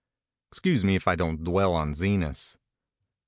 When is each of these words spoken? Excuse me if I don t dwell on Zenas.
Excuse 0.47 0.83
me 0.83 0.95
if 0.95 1.07
I 1.07 1.15
don 1.15 1.37
t 1.37 1.43
dwell 1.43 1.75
on 1.75 1.93
Zenas. 1.93 2.57